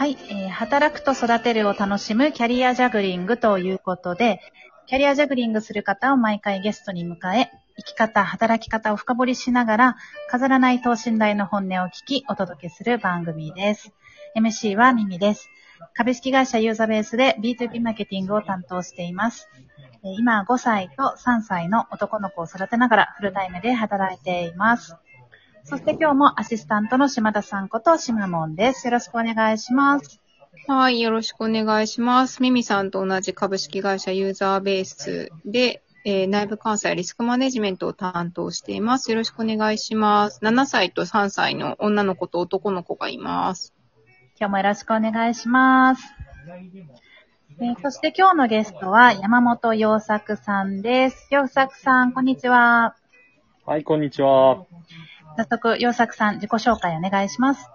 [0.00, 4.40] はい、えー働くと育てるを楽しむキャリアジャグリングということで、
[4.86, 9.96] キャリアジャグリングする方を毎回ゲストに迎え、生き方、働き方を深掘りしながら、
[10.30, 13.92] 飾らない等身大の本音を聞き、お届けする番組です。
[14.34, 15.50] MC はミミです。
[15.92, 19.50] 株式会社ユーザベースで B2B マーケティングを担当しています。
[20.02, 24.96] 今5歳と3歳の男の子を育てながらフルタイムで働いています。
[25.70, 28.88] そして今日もアシスタントの島田さんことしまもんです。
[28.88, 30.20] よろしくお願いします。
[30.66, 32.42] はい、よろしくお願いします。
[32.42, 39.12] ミミさんと同じ株式会社ユーザーベースで、えー内部監査やリスクマネジメントを担当しています。
[39.12, 40.40] よろしくお願いします。
[40.42, 43.72] 7歳と3歳の女の子と男の子がいます。
[44.40, 46.02] 今日もよろしくお願いします。
[47.60, 51.28] えーそして今日のゲストは山本洋作さんです。
[51.30, 52.96] 洋作さん、こんにちは。
[53.64, 54.66] はい、こんにちは。
[55.36, 57.68] 早速、洋作さん、自己紹介お願いします。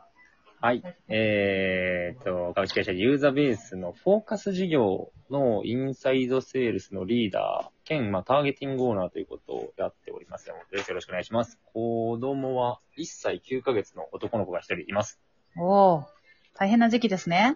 [0.62, 0.84] はい。
[1.10, 10.50] えーっと、株式会社ユーザーベースのフォーカス事業のインサイドセールスのリーダー兼、まあ、ターゲティングオーナーということをやっております。
[10.50, 11.60] よろしくお願いします。
[11.72, 15.20] 子供は1歳9ヶ月の男の子が1人います。
[15.58, 16.04] おー、
[16.56, 17.56] 大変な時期ですね。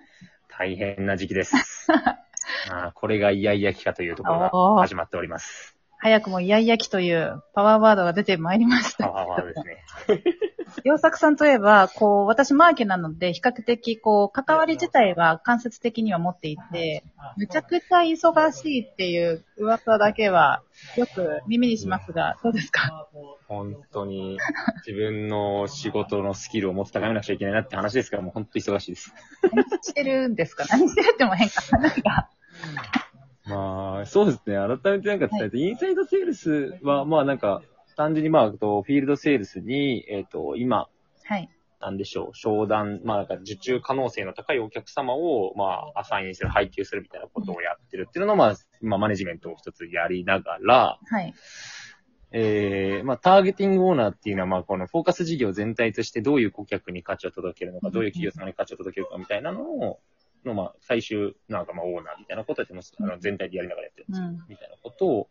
[0.49, 1.55] 大変な時期です。
[2.71, 5.78] あーこれがイヤイヤ期かというところが始まっております。
[6.01, 9.05] 早くもイヤイヤ期というパワーワードが出てまいりました。
[9.07, 9.59] パワーワードです
[10.15, 10.23] ね。
[10.83, 17.03] 洋作さんといえば、こう、私マーケなので、比較的、こう、関わり自体は間接的には持っていて、
[17.37, 20.61] むちゃくちゃ忙しいっていう噂だけは、
[20.95, 23.07] よく耳にしますが、どうですか？
[23.47, 24.37] 本当に
[24.85, 29.11] 自分の仕事のスキルをもっと高めなくちゃいけないなって話ですから、もう本当忙しいです。
[29.51, 30.65] 何してるんですか？
[30.69, 31.55] 何してるっても変か。
[31.79, 32.29] 何か。
[33.45, 34.55] まあ、そうですね。
[34.55, 37.61] 改めてなんか伝えて、インサイドセールスは、まあなんか、
[37.95, 40.87] 単純にまあ、とフィールドセールスに、えっ、と、今、
[41.23, 41.49] はい。
[41.81, 51.33] なんでしょう、商談、まあなんか受注可能性の高いお客様を、まあ、アサインする、配給するみたいなことをやってるっていうのを、まあ、まあ、マネジメントを一つやりながら、はい。
[52.31, 59.99] えー、まあ、ターゲティングオーナーっていうのは、まあ、このフォーカス事業全体としてどういう顧客に価値を届けるのか、どういう企業様に価値を届けるかみたいなのを、
[60.45, 62.93] の、まあ、最終、なんかまあ、オーナーみたいなことをやってます。
[62.99, 64.27] あの、全体でやりながらやってるんですよ。
[64.27, 65.29] うんみたいなことを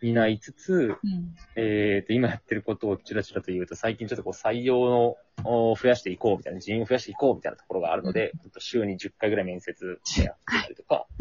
[0.00, 1.34] 担いつつ、うん。
[1.56, 11.06] えーと、今やってることをちらちらと言うと、最近ちょっとこう採用の、を増やしていこうみたいな、人員を増やしていこうみたいなところがあるので、ちょっと週に10回ぐらい面接やってたりとか、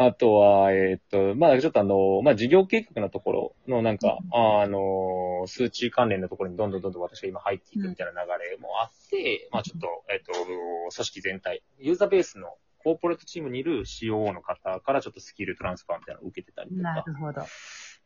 [0.00, 12.54] あとは、えっ、と、まあちょっとあの、まあ事業計画のところのなんか、あの、数値関連のところにどんどんどんどん私が今入っていくみたいな流れもあって、まあちょっと、えっ、と、組織全体、ユーザーベースの
[12.84, 17.42] コーポレートチームにいる COO の方からちょっとスキルトランスファーみたいなのを受けてたりとか、なるほど。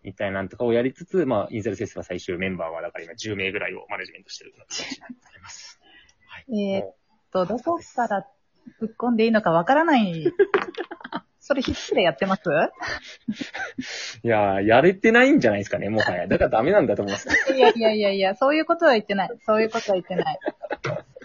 [0.02, 5.78] みたいなんとかをやりつつ、まあ、インザルセスは最終メンバーは、だから今10名ぐらいをマネジメントしてる形になります。
[6.26, 6.60] はい。
[6.60, 6.97] えーっも
[7.32, 8.26] と、どこから
[8.81, 10.25] 突っ込んでいいのかわからない。
[11.44, 12.42] それ必死でやってます？
[12.48, 12.53] う
[14.25, 16.28] いやー、やれてないんじゃないですかね、もはや。
[16.28, 17.28] だからダメなんだと思います。
[17.53, 19.30] いやいやいやいや、そういうことは言ってない。
[19.44, 20.38] そういうことは言ってない。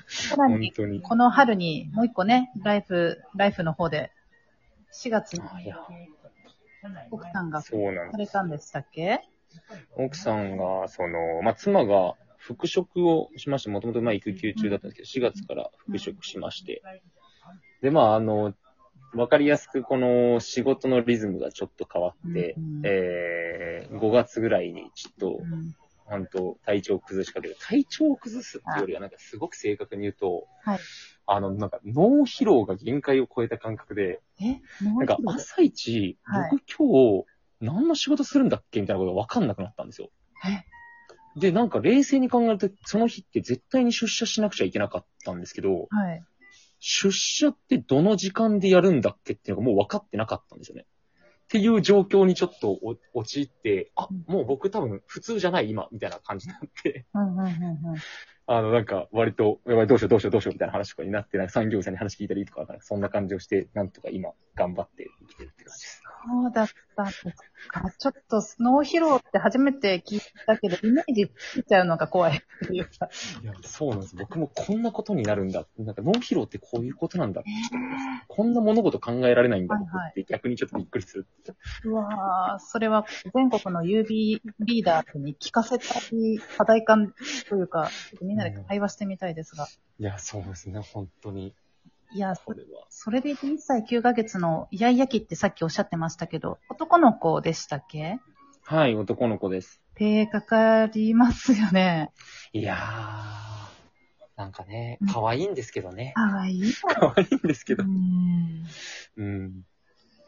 [0.07, 1.01] さら本に、当に。
[1.01, 4.11] この春にもう一個ね、ライフ、ライフの方で、
[4.91, 5.41] 4月に
[7.11, 8.17] 奥さんがさそうなんです。
[8.19, 9.22] れたんでしたっけ？
[9.95, 16.81] 奥さんが、その、まあ、妻が復職をしまして、もともとまあ育休中だったんですけど、4月から復職しまして。
[17.81, 18.56] で、まあ、あの、
[19.13, 25.75] わかりやすくこの仕事のリズムがちょっと変わって、うんえー、5月ぐらいにちょっと、うん
[26.09, 27.57] 本当体調を崩しかける。
[27.59, 30.79] 体調を崩すっていうよりは、なんかすごく正確に言うと、はい。
[31.25, 34.22] あの、なんか脳疲労が限界を超えた感覚で、
[34.81, 37.25] なんか朝一、はい僕今日
[37.59, 40.09] 何の仕事するんだっけみたいなことがわかんなくなったんですよ。
[40.45, 40.63] え？
[41.39, 46.24] で、なんか冷静に考えると、その日って絶対に出社しなくちゃいけなかったんですけど、はい。
[46.79, 50.85] 出社ってどの時間でやるんだっけっていうのがもう分かってなかったんですよね。
[51.45, 57.05] っていう状況にちょっとお陥って、あ、もう僕多分普通じゃない今、みたいな感じになって。
[58.49, 66.03] あの、なんか、割と、やばい、どうしよう、どうしよう、どうしよう、みたいな話とかになって、なんか産業者に話聞いたりとかそんな感じをして、なんとか今、頑張って生きてるって感じです。
[66.25, 67.24] そうだったんです
[67.69, 67.92] か。
[67.98, 73.10] ちょっと、脳疲労って初めて聞いたけど、イメージついちゃうのが怖いっていうか。
[73.44, 74.16] いや、そうなんです。
[74.16, 75.66] 僕もこんなことになるんだ。
[75.78, 77.44] なんか脳疲労ってこういうことなんだ。
[78.28, 81.28] こんな物事考えられないんだって逆にちょっとびっくりする。
[81.86, 87.14] うわーそれは全国の UB リーダーに聞かせたい課題感
[87.50, 87.90] というか、
[88.22, 89.68] みんなで会話してみたいですが。
[90.00, 90.80] いや、そうですね。
[90.80, 91.54] 本当に。
[92.13, 92.86] いや、これは。
[92.89, 98.19] それで1歳9ヶ月のイヤイヤ期ってさっきおっしゃってましたけど、男の子でしたっけ？
[98.63, 99.81] はい、男の子です。
[99.95, 102.12] 手かかりますよね。
[102.54, 102.77] いや
[104.36, 106.13] なんかね、可愛いんですけどね。
[106.15, 106.74] かわいい。
[106.88, 107.88] 可愛いんですけどう。
[107.88, 108.63] ん。
[109.18, 109.63] うん。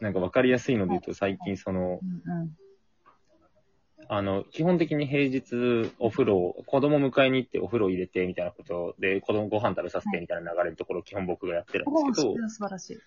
[0.00, 2.56] なんかわかりやすいので言うと、最近その、うん
[4.08, 12.12] あの、基本的に平日お風呂、子供迎えに行ってお風呂入れてみたいなことで、子供ご飯食べさせてみたいな流れのところを基本僕がやってるんうん。
[12.12, 12.98] ですけど素晴らしい。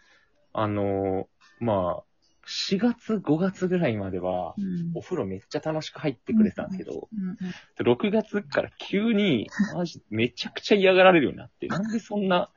[0.54, 1.28] あの、
[1.60, 2.04] まあ、
[2.45, 4.92] 4月、5月ぐらいまではう、ん。
[4.95, 7.36] お風呂めっちゃ楽しく入ってくれてたんですけど、うんうん
[7.80, 12.50] 6月から急に、マジ、めちゃくちゃ嫌がられるようになって、なんでそんな、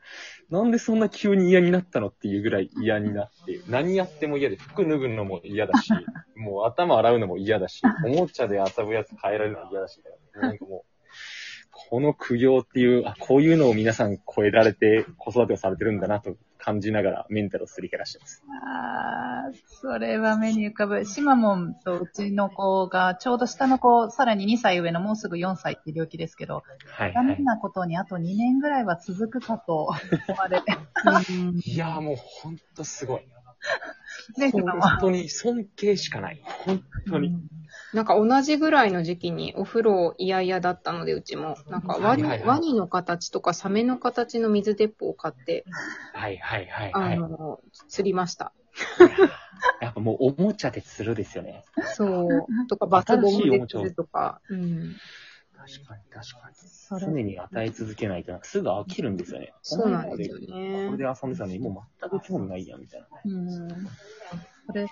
[0.50, 5.92] なんでそんな急に嫌になったのっていうぐらい嫌になって、何やっても嫌で、服脱ぐのも嫌だし、
[6.36, 10.02] もう頭洗うのも嫌だし、おもちゃで遊ぶやつ変えられるのも嫌だし、
[10.34, 10.95] なんかもう、
[11.88, 18.42] この苦行っていう、あ、こういうのを皆さん超えられて子育てをされてるんだなと感じながらメンタルをすり減らしてます。
[18.64, 21.04] ああ、それは目に浮かぶ。
[21.04, 27.12] シマモンとうちの子が、ちょうど下の子、さらに2歳上のもうすぐ4歳っていう領域ですけど、はいはい。
[27.14, 29.84] 残念なことにあと2年ぐらいは続くかと
[30.28, 30.72] 思われて。
[31.64, 33.28] いやーもうほんとすごい。
[34.36, 34.64] ね、本。
[35.00, 36.42] 当に尊敬しかない。
[36.64, 37.32] 本当に。
[37.92, 41.56] なんか同じぐらいの時期にお風呂嫌々だったので、うちも。
[41.68, 45.64] なんかワニ,、ワニの形とかサメの形の水鉄砲を買って、
[46.12, 47.18] はいはいはいあはい。
[47.18, 48.52] の、釣りました。
[49.80, 51.64] やっぱもうおもちゃで釣るですよね。
[51.94, 52.28] そう。
[52.68, 54.40] とかバスボムで釣るとか。
[54.50, 54.96] うん。
[55.66, 56.54] 確かに確かに。
[56.54, 59.52] それ常に与え続けないとすぐ飽きるんですよね。
[59.62, 60.96] そうなんですよこねれ。
[60.96, 63.06] で遊んでたのにもう全く興味ないやんみたいな。
[63.24, 63.68] うん。
[64.66, 64.88] それ、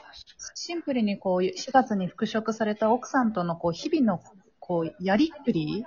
[0.55, 4.23] シンプルにこう、4月に復職された奥さんとのこう、日々の
[4.61, 5.85] こう、やりっぷり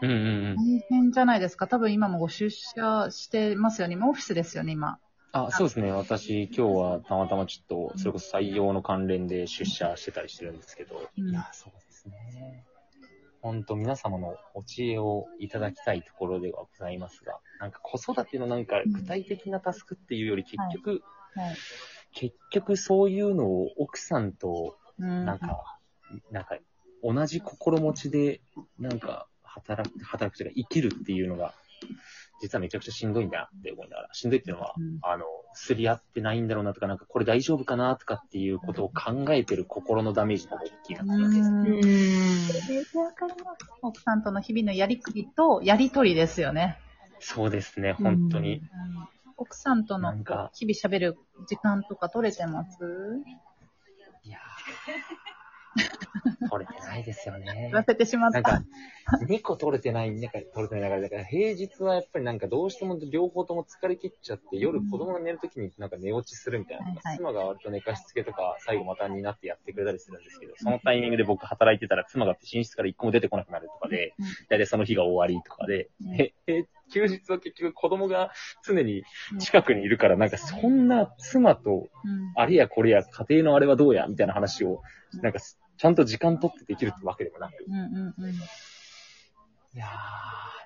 [0.00, 0.20] うんうんう
[0.54, 0.56] ん。
[0.56, 1.66] 大変じゃないですか。
[1.66, 3.94] 多分今もご出社してますよね。
[3.94, 4.98] 今オフィスですよね、今。
[5.32, 5.92] あ、そうですね。
[5.92, 12.64] 私、今日はたまたまちょっと、それこそ採用の関連で出社してたりしてるんですけど、うんいや、そうですね。
[13.40, 21.02] 本当皆様のお知恵をいただきたいところではございますが、なんか子育てのなんか具体的なタスクっていうより結局、
[21.34, 21.56] はい。
[22.12, 25.78] 結局そういうのを奥さんとうんなんか、
[26.30, 26.58] なんか、
[27.02, 28.40] 同じ心持ちで、
[28.78, 31.54] なんか、働く、働くというか、生きるっていうのが、
[32.40, 35.24] 実はめちゃくちゃしんどいんだなって思いながら、しんどいっていうのは、うんあの、
[35.54, 41.48] すり合ってないんだろうなとか、なんか、これ大丈夫かなとかっていうことを考えてる心のダメージの方が大きいなって感じです。
[41.48, 41.76] うんうん。
[41.76, 46.78] えーわかります奥さんとの日々のやりくりと、やりとりですよね。
[47.20, 48.62] そうですね、本当に。
[49.36, 51.18] 奥さんとの日々喋る
[51.48, 52.78] 時間とか取れてます？
[54.24, 55.27] いやー
[56.50, 57.68] 取れてないですよね。
[57.70, 57.72] 言。
[57.72, 58.40] わせてしまった。
[58.40, 58.64] なんか、
[59.26, 66.86] 2個取れてない、なんか取れてない中で、だから平日はやっぱりなんかどうしても両方とも疲れ切っちゃって、夜子供が寝るときになんか寝落ちするみたいな。
[67.16, 74.26] 妻が割と寝かしつけとか最後またになってやってくれたりするんですけど、そのタイミングで僕働いてたら妻が寝室から一個も出てこなくなるとかで、うん。
[74.48, 76.14] 大体その日が終わりとかで、うん。
[76.14, 78.32] え、え、休日は結局子供が
[78.66, 79.04] 常に
[79.38, 82.32] 近くにいるから、なんかそんな妻とうん。
[82.36, 84.82] あれやこれや家庭のあれはどうやみたいな話を、
[85.22, 85.38] なんか
[85.78, 88.34] ちゃんと時間取ってできるってわけでもなく、うんうんうん。
[88.34, 89.88] いやー、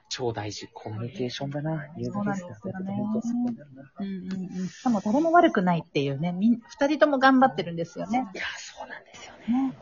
[0.09, 0.69] 超大事。
[0.73, 1.87] コミュニケーションだな。
[2.13, 3.93] そうなんですよね本当そうなんだろうな。
[4.01, 4.69] うんうんうん。
[4.69, 8.27] しかも誰も悪くないっていうね、みん、二人とも頑張ってるんですよね。
[8.35, 9.69] いやー、そうなんですよね。
[9.69, 9.75] ね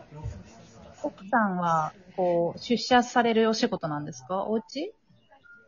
[1.02, 4.44] 奥さんは、こう、出社されるお仕事なんですか？
[4.46, 4.92] お家？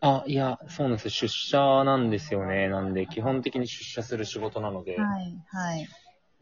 [0.00, 1.10] あ、いや、そうなんですよ。
[1.10, 2.68] 出社なんですよね。
[2.68, 5.88] なんで、基本的に出社する仕事なので、はい、はい。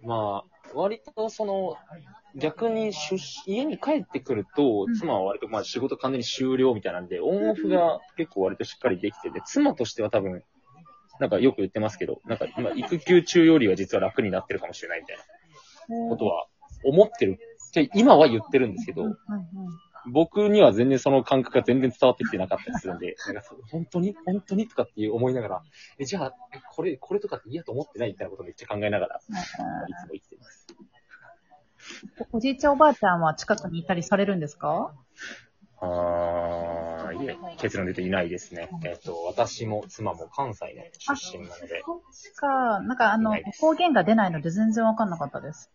[0.02, 1.76] まあ、割とその、
[2.36, 10.42] 逆に出家に帰ってくるとうん、妻は割とまあ仕事完全に終了みたいなんで、オンオフが結構割としっかりできてて、妻としては多分、
[11.18, 16.46] なんかよく言ってますけど、なんか今育休中よりは実は楽になってるかもしれないみたいなことは
[16.84, 17.38] 思ってる。
[17.94, 19.04] 今は言ってるんですけど
[20.10, 24.16] 僕には全然その感覚が全然伝わってきてなかったりするんで、なんか本当に？
[24.24, 24.66] 本当に？
[24.66, 25.62] とかっていう思いながら、
[25.98, 30.59] え、じゃあ、えこれ、これとかって嫌と思ってないみたいなことをめっちゃ考えながら、いつも生きてます。
[32.32, 34.92] おおじいちゃんおばあちゃんは近くにいたりされるんですか？
[35.82, 38.68] あー、いえ、結論で言うといないですね。
[38.84, 45.70] えっ、と、私も妻も関西の出身なので、そっか、なんかあの方言が出ないので全然わかんなかったです。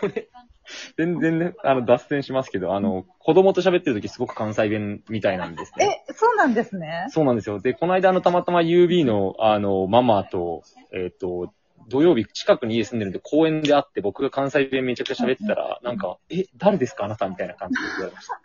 [0.00, 0.28] これ、
[0.96, 6.04] 全然ね、あの、脱線しますけど、あの、子供と喋ってるときすごく関西弁みたいなんですね。
[6.08, 7.06] え、そうなんですね。
[7.10, 7.60] そうなんですよ。
[7.60, 10.62] で、この間、あの、たまたま UB の、あの、ママと、
[10.92, 11.52] えっ、と、
[11.88, 18.40] 土曜日近くに家住んでるんで公園で会って僕が関西弁めちゃくちゃ喋ってたら、なんか、え、誰ですかあなたみたいな感じで言われました。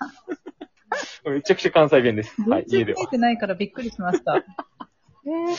[1.29, 2.41] めちゃくちゃ関西弁です。
[2.49, 3.07] はい、家では。
[3.07, 4.43] てないからびっくりしました。
[5.25, 5.55] えー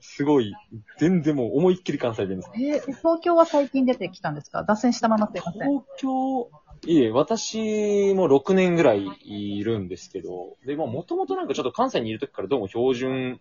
[0.00, 0.52] すごい、
[0.98, 2.50] 全然もう思いっきり関西弁です。
[2.54, 4.62] えー東京は最近出てきたんですか？
[4.64, 5.62] 脱線したまますいません。
[5.70, 6.50] 東京、
[6.86, 13.40] いえ、私も6年ぐらいいるんですけど、で、まあ、もともとなんかちょっと関西にいる時からどうも標準、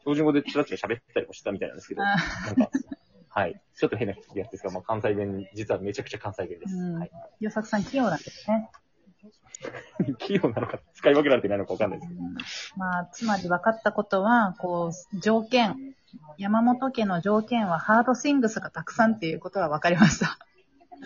[0.00, 2.18] 標準語でちらちら喋ったりもしたみたいなんですけど、なん
[2.54, 2.70] か、
[3.28, 3.60] はい。
[3.76, 6.74] ちょっと変なやつですが、まあ、関西弁、実はめちゃくちゃ関西弁です。
[6.74, 7.10] うんはい。
[7.40, 8.70] 洋作さん器用なんですね。
[10.18, 12.22] 器用なのか、使い分けられてないのかわかんないですけど。
[12.76, 15.94] まあ、つまり分かったことは、こう、条件、
[16.36, 20.38] 山本家の条件はハードシングスがたくさんっていうことが分かりました。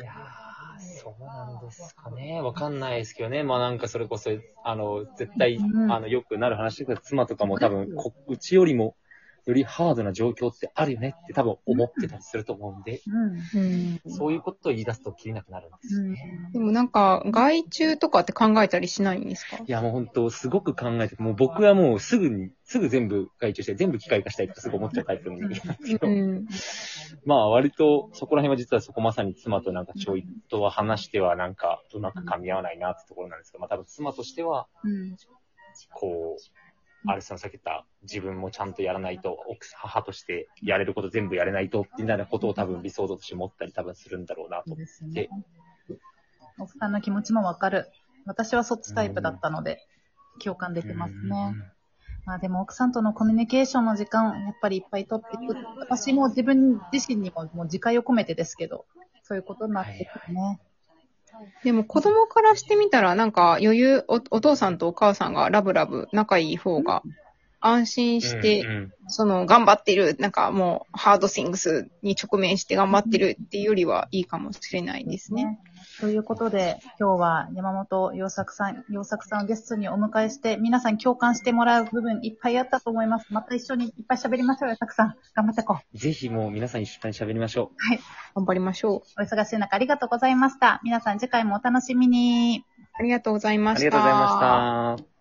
[0.00, 2.40] いやー、そうなんですかね。
[2.40, 3.42] わかんないですけどね。
[3.42, 4.30] まあなんかそれこそ、
[4.64, 8.94] あの、絶対、うんあの、よくなる話ですけど、妻とかも多分、こうちよりも、
[9.44, 13.60] よりハードな状況ってあるよねって多分思ってたりすると思うんで、うん。
[13.60, 14.10] うん。
[14.10, 16.48] そういうことを言い出すと切りなくなるんですよね。
[16.52, 19.58] でもなんか、外注とかって考えたりしないんですか？
[19.66, 26.46] いやもう本当、すごく考えてて、もう僕はもうすぐに、すぐ全部外注して、全部機械化したいってすぐ思っちゃうタイプの人間なんですけど、うん。
[27.24, 35.16] まあ割と、そこら辺は実はそこまさに妻となんかちょいとは話してはなんかうまく噛み合わないなってところなんですけど、まあ多分妻としては、うん。
[35.94, 36.61] こう、
[37.06, 44.76] アルさんさっき言った自分もちゃんとやらないと、奥母としてやれること全部やれないと、みたいなことを多分理想像として持ったり多分するんだろうなとそう。
[44.76, 45.28] ですでね。
[46.58, 47.90] 奥さんの気持ちも分かる。
[48.24, 49.86] 私はそっちタイプだったので、
[50.42, 51.54] 共感出てますね。
[52.24, 55.56] まあでも奥さんとのコミュニケーションの時間、やっぱりいっぱい取っていく。
[55.80, 58.86] 私も自分自身にももう自戒を込めてですけど、
[59.24, 60.60] そういうことになってくるね。
[61.64, 67.02] でも子供からしてみたら、なんか余裕お、お父さんとお母さんがラブラブ仲いい方が
[67.66, 75.60] 安心して、うんうんその頑張ってる、なんかもうハードシングスに直面して頑張ってるっていうよりはいいかもしれないですね。
[76.00, 83.26] ということで、今日は山本洋作さん、洋作さんをゲストにお迎えして、皆さん共感してもらう部分いっぱいあったと思います。
[83.30, 85.16] また一緒にいっぱい喋りましょうよ、たくさん。
[85.34, 85.98] 頑張っていこう。
[85.98, 87.86] ぜひもう皆さん一緒に喋りましょう。
[87.86, 88.00] はい。
[88.34, 89.20] 頑張りましょう。
[89.20, 90.80] お忙しい中ありがとうございました。
[90.84, 92.64] 皆さん次回もお楽しみに。
[92.94, 93.80] ありがとうございました。
[93.80, 95.11] ありがとうございました。